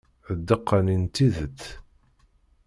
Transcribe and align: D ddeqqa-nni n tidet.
D 0.35 0.37
ddeqqa-nni 0.39 0.95
n 1.01 1.05
tidet. 1.15 1.61